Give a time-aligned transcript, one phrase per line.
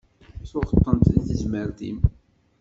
[0.49, 1.99] Tuɣeḍ-tent deg tezmert-im.